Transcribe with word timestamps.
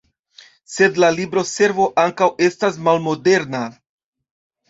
Sed 0.75 0.95
la 1.03 1.09
libroservo 1.17 1.85
ankaŭ 2.05 2.29
estas 2.47 2.79
malmoderna. 2.87 3.59